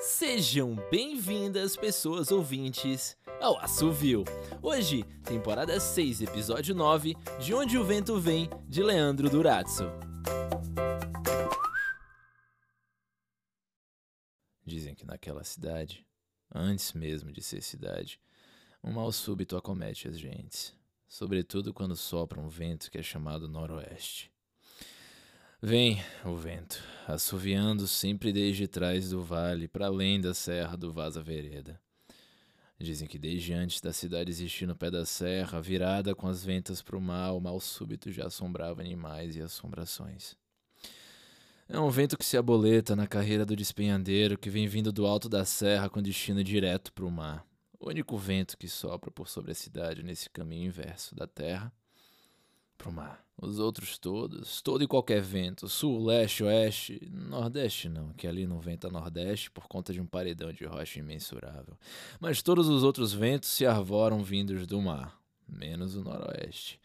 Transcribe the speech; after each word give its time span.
Sejam 0.00 0.76
bem-vindas, 0.92 1.76
pessoas 1.76 2.30
ouvintes, 2.30 3.16
ao 3.40 3.58
Assovio. 3.58 4.22
Hoje, 4.62 5.02
temporada 5.24 5.80
6, 5.80 6.22
episódio 6.22 6.72
9, 6.72 7.16
De 7.40 7.52
Onde 7.52 7.76
o 7.76 7.84
Vento 7.84 8.20
Vem, 8.20 8.48
de 8.68 8.80
Leandro 8.80 9.28
Durazzo. 9.28 9.86
Dizem 14.64 14.94
que 14.94 15.04
naquela 15.04 15.42
cidade, 15.42 16.06
antes 16.54 16.92
mesmo 16.92 17.32
de 17.32 17.42
ser 17.42 17.60
cidade, 17.60 18.20
um 18.84 18.92
mal 18.92 19.10
súbito 19.10 19.56
acomete 19.56 20.06
as 20.06 20.16
gentes, 20.16 20.76
sobretudo 21.08 21.74
quando 21.74 21.96
sopra 21.96 22.40
um 22.40 22.48
vento 22.48 22.88
que 22.88 22.98
é 22.98 23.02
chamado 23.02 23.48
noroeste. 23.48 24.30
Vem 25.60 26.00
o 26.24 26.36
vento, 26.36 26.80
assoviando 27.04 27.88
sempre 27.88 28.32
desde 28.32 28.68
trás 28.68 29.10
do 29.10 29.20
vale 29.20 29.66
para 29.66 29.86
além 29.86 30.20
da 30.20 30.32
serra 30.32 30.76
do 30.76 30.92
Vaza 30.92 31.20
Vereda. 31.20 31.80
Dizem 32.78 33.08
que 33.08 33.18
desde 33.18 33.52
antes 33.54 33.80
da 33.80 33.92
cidade 33.92 34.30
existir 34.30 34.66
no 34.66 34.76
pé 34.76 34.88
da 34.88 35.04
serra, 35.04 35.60
virada 35.60 36.14
com 36.14 36.28
as 36.28 36.44
ventas 36.44 36.80
para 36.80 36.96
o 36.96 37.00
mar, 37.00 37.32
o 37.32 37.40
mal 37.40 37.58
súbito 37.58 38.12
já 38.12 38.26
assombrava 38.26 38.80
animais 38.80 39.34
e 39.34 39.42
assombrações. 39.42 40.36
É 41.68 41.80
um 41.80 41.90
vento 41.90 42.16
que 42.16 42.24
se 42.24 42.36
aboleta 42.36 42.94
na 42.94 43.08
carreira 43.08 43.44
do 43.44 43.56
despenhadeiro 43.56 44.38
que 44.38 44.48
vem 44.48 44.68
vindo 44.68 44.92
do 44.92 45.08
alto 45.08 45.28
da 45.28 45.44
serra 45.44 45.90
com 45.90 46.00
destino 46.00 46.44
direto 46.44 46.92
para 46.92 47.04
o 47.04 47.10
mar. 47.10 47.44
O 47.80 47.88
único 47.88 48.16
vento 48.16 48.56
que 48.56 48.68
sopra 48.68 49.10
por 49.10 49.28
sobre 49.28 49.50
a 49.50 49.56
cidade 49.56 50.04
nesse 50.04 50.30
caminho 50.30 50.68
inverso 50.68 51.16
da 51.16 51.26
terra 51.26 51.72
para 52.78 52.88
o 52.88 52.92
mar. 52.92 53.24
Os 53.40 53.58
outros 53.58 53.98
todos, 53.98 54.62
todo 54.62 54.82
e 54.82 54.86
qualquer 54.86 55.20
vento, 55.20 55.68
sul, 55.68 56.04
leste, 56.04 56.42
oeste, 56.42 57.00
nordeste 57.12 57.88
não, 57.88 58.12
que 58.14 58.26
ali 58.26 58.46
não 58.46 58.58
venta 58.58 58.88
nordeste 58.88 59.50
por 59.50 59.68
conta 59.68 59.92
de 59.92 60.00
um 60.00 60.06
paredão 60.06 60.52
de 60.52 60.64
rocha 60.64 60.98
imensurável. 60.98 61.76
Mas 62.18 62.42
todos 62.42 62.68
os 62.68 62.82
outros 62.82 63.12
ventos 63.12 63.48
se 63.48 63.66
arvoram 63.66 64.24
vindos 64.24 64.66
do 64.66 64.80
mar, 64.80 65.20
menos 65.46 65.94
o 65.94 66.02
noroeste. 66.02 66.80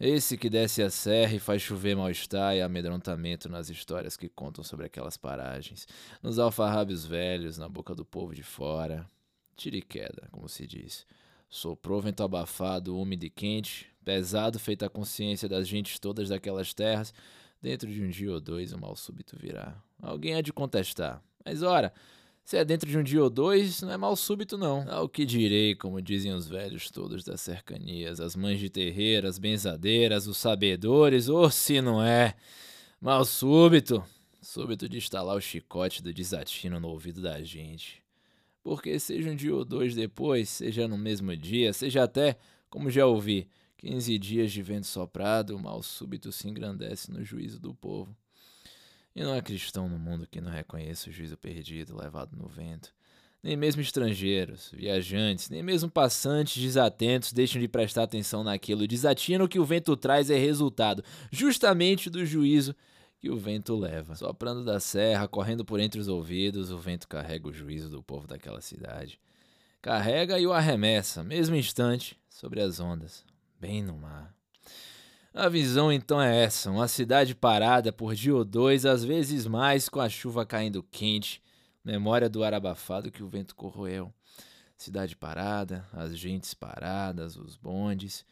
Esse 0.00 0.38
que 0.38 0.48
desce 0.48 0.80
a 0.80 0.90
serra 0.90 1.34
e 1.34 1.40
faz 1.40 1.60
chover 1.60 1.96
mal-estar 1.96 2.54
e 2.54 2.62
amedrontamento 2.62 3.48
nas 3.48 3.68
histórias 3.68 4.16
que 4.16 4.28
contam 4.28 4.62
sobre 4.62 4.86
aquelas 4.86 5.16
paragens, 5.16 5.88
nos 6.22 6.38
alfarrábios 6.38 7.04
velhos, 7.04 7.58
na 7.58 7.68
boca 7.68 7.94
do 7.96 8.04
povo 8.04 8.32
de 8.32 8.44
fora. 8.44 9.10
Tire 9.56 9.82
queda, 9.82 10.28
como 10.30 10.48
se 10.48 10.68
diz. 10.68 11.04
Soprou 11.48 12.00
vento 12.00 12.22
abafado, 12.22 12.98
úmido 12.98 13.24
e 13.24 13.30
quente, 13.30 13.88
pesado 14.04 14.58
feito 14.58 14.84
a 14.84 14.90
consciência 14.90 15.48
das 15.48 15.66
gentes 15.66 15.98
todas 15.98 16.28
daquelas 16.28 16.74
terras, 16.74 17.12
dentro 17.60 17.90
de 17.90 18.02
um 18.02 18.10
dia 18.10 18.32
ou 18.32 18.40
dois 18.40 18.72
o 18.72 18.78
mal 18.78 18.94
súbito 18.94 19.36
virá. 19.38 19.76
Alguém 20.00 20.34
há 20.34 20.40
de 20.40 20.52
contestar. 20.52 21.22
Mas 21.44 21.62
ora, 21.62 21.92
se 22.44 22.56
é 22.56 22.64
dentro 22.64 22.88
de 22.88 22.96
um 22.96 23.02
dia 23.02 23.22
ou 23.22 23.28
dois, 23.28 23.82
não 23.82 23.92
é 23.92 23.96
mal 23.96 24.16
súbito, 24.16 24.56
não. 24.56 24.90
Ao 24.90 25.08
que 25.08 25.26
direi, 25.26 25.74
como 25.74 26.00
dizem 26.00 26.32
os 26.32 26.48
velhos 26.48 26.90
todos 26.90 27.22
das 27.22 27.42
cercanias, 27.42 28.20
as 28.20 28.34
mães 28.34 28.58
de 28.58 28.70
terreira, 28.70 29.28
as 29.28 29.38
benzadeiras, 29.38 30.26
os 30.26 30.38
sabedores, 30.38 31.28
ou 31.28 31.50
se 31.50 31.82
não 31.82 32.02
é, 32.02 32.34
mal 33.00 33.24
súbito, 33.24 34.02
súbito 34.40 34.88
de 34.88 34.96
instalar 34.96 35.36
o 35.36 35.40
chicote 35.42 36.02
do 36.02 36.12
desatino 36.12 36.80
no 36.80 36.88
ouvido 36.88 37.20
da 37.20 37.42
gente. 37.42 38.02
Porque 38.68 39.00
seja 39.00 39.30
um 39.30 39.34
dia 39.34 39.54
ou 39.54 39.64
dois 39.64 39.94
depois, 39.94 40.46
seja 40.46 40.86
no 40.86 40.98
mesmo 40.98 41.34
dia, 41.34 41.72
seja 41.72 42.02
até, 42.02 42.36
como 42.68 42.90
já 42.90 43.06
ouvi, 43.06 43.48
Quinze 43.78 44.18
dias 44.18 44.52
de 44.52 44.60
vento 44.60 44.86
soprado, 44.86 45.56
o 45.56 45.58
mal 45.58 45.82
súbito 45.82 46.30
se 46.30 46.50
engrandece 46.50 47.10
no 47.10 47.24
juízo 47.24 47.58
do 47.58 47.72
povo. 47.72 48.14
E 49.16 49.22
não 49.22 49.32
há 49.32 49.40
cristão 49.40 49.88
no 49.88 49.98
mundo 49.98 50.28
que 50.30 50.38
não 50.38 50.50
reconheça 50.50 51.08
o 51.08 51.12
juízo 51.12 51.38
perdido 51.38 51.96
levado 51.96 52.36
no 52.36 52.46
vento. 52.46 52.92
Nem 53.42 53.56
mesmo 53.56 53.80
estrangeiros, 53.80 54.70
viajantes, 54.70 55.48
nem 55.48 55.62
mesmo 55.62 55.90
passantes 55.90 56.62
desatentos 56.62 57.32
deixam 57.32 57.62
de 57.62 57.68
prestar 57.68 58.02
atenção 58.02 58.44
naquilo. 58.44 58.86
Desatino 58.86 59.48
que 59.48 59.58
o 59.58 59.64
vento 59.64 59.96
traz 59.96 60.28
é 60.28 60.36
resultado 60.36 61.02
justamente 61.32 62.10
do 62.10 62.26
juízo 62.26 62.76
que 63.18 63.30
o 63.30 63.38
vento 63.38 63.76
leva. 63.76 64.14
Soprando 64.14 64.64
da 64.64 64.80
serra, 64.80 65.28
correndo 65.28 65.64
por 65.64 65.80
entre 65.80 66.00
os 66.00 66.08
ouvidos, 66.08 66.70
o 66.70 66.78
vento 66.78 67.08
carrega 67.08 67.48
o 67.48 67.52
juízo 67.52 67.88
do 67.88 68.02
povo 68.02 68.26
daquela 68.26 68.60
cidade. 68.60 69.20
Carrega 69.82 70.38
e 70.38 70.46
o 70.46 70.52
arremessa, 70.52 71.22
mesmo 71.22 71.56
instante, 71.56 72.18
sobre 72.28 72.60
as 72.60 72.80
ondas 72.80 73.24
bem 73.60 73.82
no 73.82 73.96
mar. 73.96 74.34
A 75.34 75.48
visão 75.48 75.92
então 75.92 76.20
é 76.20 76.44
essa: 76.44 76.70
uma 76.70 76.88
cidade 76.88 77.34
parada 77.34 77.92
por 77.92 78.14
dia 78.14 78.34
ou 78.34 78.44
dois, 78.44 78.86
às 78.86 79.04
vezes 79.04 79.46
mais, 79.46 79.88
com 79.88 80.00
a 80.00 80.08
chuva 80.08 80.46
caindo 80.46 80.82
quente, 80.82 81.42
memória 81.84 82.28
do 82.28 82.42
ar 82.42 82.54
abafado 82.54 83.10
que 83.10 83.22
o 83.22 83.28
vento 83.28 83.54
corroeu. 83.54 84.12
Cidade 84.76 85.16
parada, 85.16 85.86
as 85.92 86.16
gentes 86.16 86.54
paradas, 86.54 87.36
os 87.36 87.56
bondes, 87.56 88.24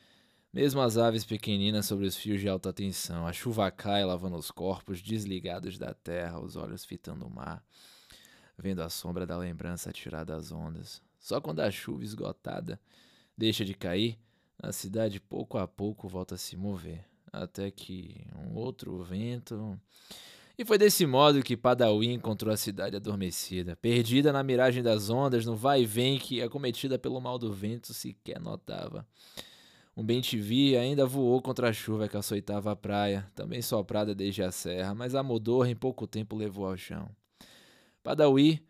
mesmo 0.56 0.80
as 0.80 0.96
aves 0.96 1.22
pequeninas 1.22 1.84
sobre 1.84 2.06
os 2.06 2.16
fios 2.16 2.40
de 2.40 2.48
alta 2.48 2.72
tensão. 2.72 3.26
A 3.26 3.32
chuva 3.34 3.70
cai 3.70 4.06
lavando 4.06 4.38
os 4.38 4.50
corpos 4.50 5.02
desligados 5.02 5.76
da 5.76 5.92
terra, 5.92 6.40
os 6.40 6.56
olhos 6.56 6.82
fitando 6.82 7.26
o 7.26 7.30
mar, 7.30 7.62
vendo 8.56 8.80
a 8.80 8.88
sombra 8.88 9.26
da 9.26 9.36
lembrança 9.36 9.92
tirar 9.92 10.24
das 10.24 10.50
ondas. 10.50 11.02
Só 11.20 11.42
quando 11.42 11.60
a 11.60 11.70
chuva 11.70 12.02
esgotada 12.04 12.80
deixa 13.36 13.66
de 13.66 13.74
cair, 13.74 14.18
a 14.58 14.72
cidade 14.72 15.20
pouco 15.20 15.58
a 15.58 15.68
pouco 15.68 16.08
volta 16.08 16.36
a 16.36 16.38
se 16.38 16.56
mover, 16.56 17.04
até 17.30 17.70
que 17.70 18.26
um 18.34 18.54
outro 18.54 19.04
vento. 19.04 19.78
E 20.56 20.64
foi 20.64 20.78
desse 20.78 21.04
modo 21.04 21.42
que 21.42 21.54
Padawi 21.54 22.14
encontrou 22.14 22.50
a 22.50 22.56
cidade 22.56 22.96
adormecida, 22.96 23.76
perdida 23.76 24.32
na 24.32 24.42
miragem 24.42 24.82
das 24.82 25.10
ondas, 25.10 25.44
no 25.44 25.54
vai 25.54 25.82
e 25.82 25.86
vem 25.86 26.18
que, 26.18 26.40
acometida 26.40 26.98
pelo 26.98 27.20
mal 27.20 27.38
do 27.38 27.52
vento, 27.52 27.92
sequer 27.92 28.40
notava. 28.40 29.06
Um 29.96 30.04
bem-te-vi 30.04 30.76
ainda 30.76 31.06
voou 31.06 31.40
contra 31.40 31.70
a 31.70 31.72
chuva 31.72 32.08
que 32.08 32.16
açoitava 32.16 32.70
a 32.70 32.76
praia, 32.76 33.26
também 33.34 33.62
soprada 33.62 34.14
desde 34.14 34.42
a 34.42 34.52
serra, 34.52 34.94
mas 34.94 35.14
a 35.14 35.22
modorra 35.22 35.70
em 35.70 35.76
pouco 35.76 36.06
tempo 36.06 36.36
levou 36.36 36.66
ao 36.66 36.76
chão. 36.76 37.08
Padawi, 38.02 38.62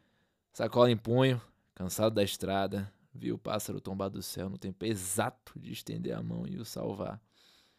sacola 0.52 0.90
em 0.90 0.96
punho, 0.96 1.40
cansado 1.74 2.14
da 2.14 2.22
estrada, 2.22 2.90
Viu 3.18 3.36
o 3.36 3.38
pássaro 3.38 3.80
tombar 3.80 4.10
do 4.10 4.22
céu 4.22 4.48
no 4.48 4.58
tempo 4.58 4.84
exato 4.84 5.58
de 5.58 5.72
estender 5.72 6.14
a 6.14 6.22
mão 6.22 6.46
e 6.46 6.58
o 6.58 6.64
salvar. 6.64 7.20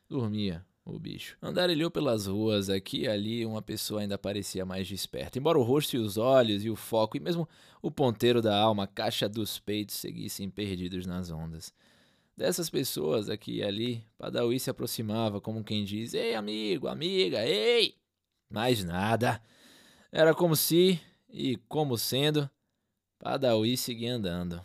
Dormia, 0.09 0.65
o 0.83 0.97
bicho. 0.97 1.37
Andarilhou 1.41 1.91
pelas 1.91 2.25
ruas, 2.25 2.69
aqui 2.69 3.01
e 3.01 3.07
ali 3.07 3.45
uma 3.45 3.61
pessoa 3.61 4.01
ainda 4.01 4.17
parecia 4.17 4.65
mais 4.65 4.87
desperta. 4.87 5.37
Embora 5.37 5.59
o 5.59 5.63
rosto 5.63 5.95
e 5.95 5.99
os 5.99 6.17
olhos 6.17 6.65
e 6.65 6.69
o 6.69 6.75
foco 6.75 7.17
e 7.17 7.19
mesmo 7.19 7.47
o 7.81 7.91
ponteiro 7.91 8.41
da 8.41 8.57
alma, 8.57 8.83
a 8.83 8.87
caixa 8.87 9.29
dos 9.29 9.59
peitos 9.59 9.95
seguissem 9.95 10.49
perdidos 10.49 11.05
nas 11.05 11.29
ondas. 11.29 11.73
Dessas 12.37 12.69
pessoas 12.69 13.29
aqui 13.29 13.57
e 13.57 13.63
ali, 13.63 14.05
Padawi 14.15 14.59
se 14.59 14.69
aproximava 14.69 15.41
como 15.41 15.63
quem 15.63 15.83
diz: 15.83 16.13
Ei, 16.13 16.35
amigo, 16.35 16.87
amiga, 16.87 17.43
ei! 17.43 17.95
Mais 18.47 18.83
nada. 18.83 19.41
Era 20.11 20.35
como 20.35 20.55
se, 20.55 21.01
e 21.27 21.57
como 21.67 21.97
sendo, 21.97 22.47
Padawi 23.17 23.75
seguia 23.75 24.13
andando. 24.13 24.61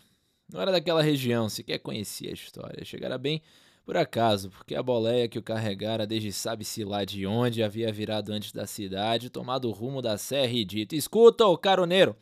Não 0.52 0.60
era 0.60 0.70
daquela 0.70 1.02
região, 1.02 1.48
sequer 1.48 1.78
conhecia 1.78 2.28
a 2.28 2.34
história. 2.34 2.84
Chegara 2.84 3.16
bem 3.16 3.40
por 3.86 3.96
acaso, 3.96 4.50
porque 4.50 4.74
a 4.74 4.82
boleia 4.82 5.26
que 5.26 5.38
o 5.38 5.42
carregara 5.42 6.06
desde 6.06 6.30
sabe-se 6.30 6.84
lá 6.84 7.06
de 7.06 7.26
onde 7.26 7.62
havia 7.62 7.90
virado 7.90 8.34
antes 8.34 8.52
da 8.52 8.66
cidade, 8.66 9.30
tomado 9.30 9.66
o 9.66 9.72
rumo 9.72 10.02
da 10.02 10.18
serra 10.18 10.52
e 10.52 10.62
dito: 10.62 10.94
Escuta, 10.94 11.46
ô 11.46 11.56
caroneiro, 11.56 12.14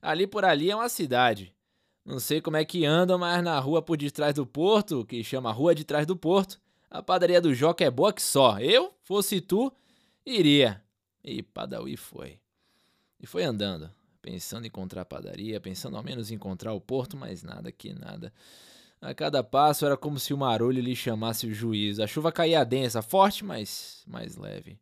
ali 0.00 0.26
por 0.26 0.46
ali 0.46 0.70
é 0.70 0.74
uma 0.74 0.88
cidade. 0.88 1.54
Não 2.04 2.18
sei 2.18 2.40
como 2.40 2.56
é 2.56 2.64
que 2.64 2.84
andam, 2.84 3.18
mas 3.18 3.42
na 3.42 3.58
rua 3.58 3.80
por 3.80 3.96
detrás 3.96 4.34
do 4.34 4.46
porto, 4.46 5.04
que 5.04 5.22
chama 5.22 5.52
Rua 5.52 5.74
de 5.74 5.84
Trás 5.84 6.06
do 6.06 6.16
Porto, 6.16 6.60
a 6.90 7.02
padaria 7.02 7.40
do 7.40 7.54
Joca 7.54 7.84
é 7.84 7.90
boa 7.90 8.12
que 8.12 8.22
só. 8.22 8.58
Eu, 8.58 8.92
fosse 9.02 9.40
tu, 9.40 9.72
iria. 10.26 10.82
E 11.22 11.42
Padawi 11.42 11.96
foi. 11.96 12.40
E 13.20 13.26
foi 13.26 13.44
andando 13.44 13.90
pensando 14.22 14.64
em 14.64 14.68
encontrar 14.68 15.02
a 15.02 15.04
padaria, 15.04 15.60
pensando 15.60 15.96
ao 15.96 16.02
menos 16.02 16.30
em 16.30 16.36
encontrar 16.36 16.72
o 16.72 16.80
porto, 16.80 17.16
mas 17.16 17.42
nada 17.42 17.72
que 17.72 17.92
nada. 17.92 18.32
A 19.00 19.12
cada 19.12 19.42
passo 19.42 19.84
era 19.84 19.96
como 19.96 20.18
se 20.18 20.32
o 20.32 20.38
marulho 20.38 20.80
lhe 20.80 20.94
chamasse 20.94 21.48
o 21.48 21.52
juízo. 21.52 22.02
A 22.02 22.06
chuva 22.06 22.30
caía 22.30 22.64
densa, 22.64 23.02
forte, 23.02 23.44
mas 23.44 24.04
mais 24.06 24.36
leve. 24.36 24.78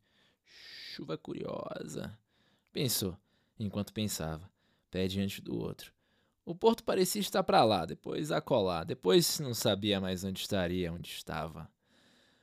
Chuva 0.94 1.16
curiosa. 1.16 2.16
Pensou, 2.70 3.16
enquanto 3.58 3.94
pensava, 3.94 4.48
pé 4.90 5.08
diante 5.08 5.40
do 5.40 5.58
outro. 5.58 5.90
O 6.50 6.54
porto 6.56 6.82
parecia 6.82 7.20
estar 7.20 7.44
para 7.44 7.62
lá, 7.62 7.86
depois 7.86 8.32
acolá, 8.32 8.82
depois 8.82 9.38
não 9.38 9.54
sabia 9.54 10.00
mais 10.00 10.24
onde 10.24 10.40
estaria, 10.40 10.92
onde 10.92 11.08
estava. 11.08 11.70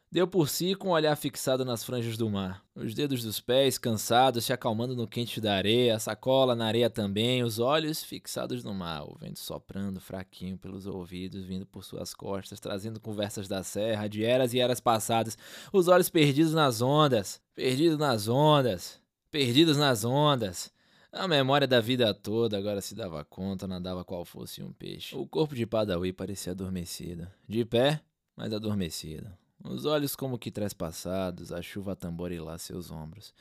Deu 0.09 0.25
por 0.25 0.47
si 0.47 0.75
com 0.75 0.87
o 0.87 0.91
olhar 0.91 1.13
fixado 1.17 1.65
nas 1.65 1.83
franjas 1.83 2.15
do 2.15 2.29
mar. 2.29 2.63
Os 2.73 2.93
dedos 2.93 3.21
dos 3.21 3.41
pés, 3.41 3.77
cansados, 3.77 4.45
se 4.45 4.53
acalmando 4.53 4.95
no 4.95 5.09
quente 5.09 5.41
da 5.41 5.53
areia, 5.55 5.97
a 5.97 5.99
sacola 5.99 6.55
na 6.55 6.67
areia 6.67 6.89
também, 6.89 7.43
os 7.43 7.59
olhos 7.59 8.01
fixados 8.01 8.63
no 8.63 8.73
mar, 8.73 9.03
o 9.03 9.17
vento 9.19 9.39
soprando 9.39 9.99
fraquinho 9.99 10.57
pelos 10.57 10.87
ouvidos, 10.87 11.43
vindo 11.43 11.65
por 11.65 11.83
suas 11.83 12.13
costas, 12.13 12.61
trazendo 12.61 13.01
conversas 13.01 13.45
da 13.45 13.61
serra, 13.61 14.07
de 14.07 14.23
eras 14.23 14.53
e 14.53 14.61
eras 14.61 14.79
passadas, 14.79 15.37
os 15.73 15.89
olhos 15.89 16.09
perdidos 16.09 16.53
nas 16.53 16.81
ondas, 16.81 17.41
perdidos 17.53 17.97
nas 17.97 18.29
ondas, 18.29 19.01
perdidos 19.29 19.75
nas 19.75 20.05
ondas. 20.05 20.76
A 21.17 21.27
memória 21.27 21.67
da 21.67 21.81
vida 21.81 22.13
toda 22.13 22.59
agora 22.59 22.79
se 22.79 22.93
dava 22.93 23.25
conta, 23.25 23.67
nadava 23.67 24.05
qual 24.05 24.23
fosse 24.23 24.61
um 24.61 24.71
peixe. 24.71 25.15
O 25.15 25.25
corpo 25.25 25.55
de 25.55 25.65
Padawi 25.65 26.13
parecia 26.13 26.51
adormecido. 26.51 27.27
De 27.49 27.65
pé, 27.65 27.99
mas 28.35 28.53
adormecido. 28.53 29.27
Os 29.63 29.83
olhos 29.85 30.15
como 30.15 30.37
que 30.37 30.51
trespassados, 30.51 31.51
a 31.51 31.59
chuva 31.59 31.93
a 31.93 31.95
tamborilar 31.95 32.59
seus 32.59 32.91
ombros. 32.91 33.33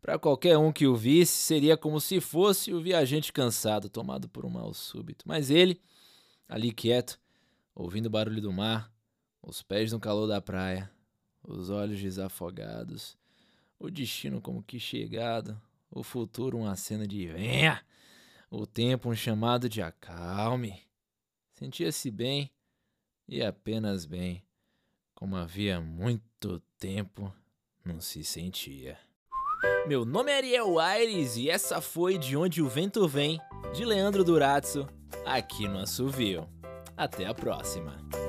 Para 0.00 0.18
qualquer 0.18 0.58
um 0.58 0.72
que 0.72 0.84
o 0.84 0.96
visse, 0.96 1.32
seria 1.32 1.76
como 1.76 2.00
se 2.00 2.20
fosse 2.20 2.74
o 2.74 2.82
viajante 2.82 3.32
cansado, 3.32 3.88
tomado 3.88 4.28
por 4.28 4.44
um 4.44 4.50
mal 4.50 4.74
súbito. 4.74 5.24
Mas 5.24 5.48
ele, 5.48 5.80
ali 6.48 6.72
quieto, 6.72 7.20
ouvindo 7.72 8.06
o 8.06 8.10
barulho 8.10 8.42
do 8.42 8.52
mar, 8.52 8.92
os 9.40 9.62
pés 9.62 9.92
no 9.92 10.00
calor 10.00 10.26
da 10.26 10.42
praia, 10.42 10.90
os 11.40 11.70
olhos 11.70 12.00
desafogados, 12.00 13.16
o 13.78 13.88
destino 13.88 14.40
como 14.40 14.60
que 14.60 14.80
chegado, 14.80 15.56
o 15.92 16.02
futuro 16.02 16.58
uma 16.58 16.74
cena 16.74 17.06
de 17.06 17.26
venha, 17.26 17.84
o 18.50 18.66
tempo 18.66 19.10
um 19.10 19.14
chamado 19.14 19.68
de 19.68 19.82
acalme. 19.82 20.80
Sentia-se 21.52 22.10
bem 22.10 22.50
e 23.28 23.42
apenas 23.42 24.04
bem, 24.04 24.42
como 25.14 25.36
havia 25.36 25.80
muito 25.80 26.60
tempo 26.78 27.32
não 27.84 28.00
se 28.00 28.24
sentia. 28.24 28.98
Meu 29.86 30.04
nome 30.04 30.32
é 30.32 30.36
Ariel 30.36 30.78
Aires 30.78 31.36
e 31.36 31.50
essa 31.50 31.80
foi 31.80 32.18
De 32.18 32.36
Onde 32.36 32.62
o 32.62 32.68
Vento 32.68 33.06
Vem, 33.06 33.40
de 33.74 33.84
Leandro 33.84 34.24
Durazzo, 34.24 34.88
aqui 35.24 35.68
no 35.68 35.78
Assovio. 35.78 36.48
Até 36.96 37.26
a 37.26 37.34
próxima! 37.34 38.21